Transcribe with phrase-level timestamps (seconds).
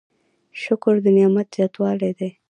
[0.61, 2.29] شکر د نعمت زیاتوالی دی؟